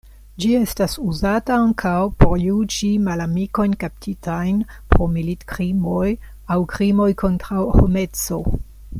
Ĝi 0.43 0.47
estas 0.59 0.93
uzata 1.09 1.57
ankaŭ 1.65 1.97
por 2.23 2.31
juĝi 2.43 2.89
malamikojn 3.07 3.75
kaptitajn 3.83 4.63
pro 4.93 5.09
militkrimoj 5.17 6.09
aŭ 6.55 6.61
krimoj 6.73 7.11
kontraŭ 7.25 7.65
homeco. 7.77 8.41